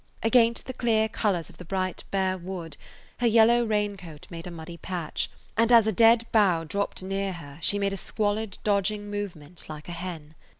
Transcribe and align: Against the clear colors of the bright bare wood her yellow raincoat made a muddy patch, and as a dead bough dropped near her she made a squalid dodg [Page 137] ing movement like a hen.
Against 0.23 0.65
the 0.65 0.73
clear 0.73 1.07
colors 1.07 1.47
of 1.51 1.57
the 1.59 1.63
bright 1.63 2.03
bare 2.09 2.35
wood 2.35 2.75
her 3.19 3.27
yellow 3.27 3.63
raincoat 3.63 4.25
made 4.31 4.47
a 4.47 4.49
muddy 4.49 4.77
patch, 4.77 5.29
and 5.55 5.71
as 5.71 5.85
a 5.85 5.91
dead 5.91 6.25
bough 6.31 6.63
dropped 6.63 7.03
near 7.03 7.33
her 7.33 7.59
she 7.61 7.77
made 7.77 7.93
a 7.93 7.97
squalid 7.97 8.57
dodg 8.63 8.85
[Page 8.85 8.89
137] 8.97 9.03
ing 9.03 9.11
movement 9.11 9.69
like 9.69 9.87
a 9.87 9.91
hen. 9.91 10.33